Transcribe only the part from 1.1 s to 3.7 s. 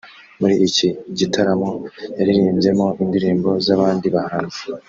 gitaramo yaririmbyemo indirimbo